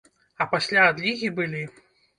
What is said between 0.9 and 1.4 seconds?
адлігі